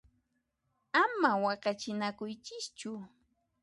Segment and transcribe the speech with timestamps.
[1.01, 2.91] Ama waqachinakuychischu!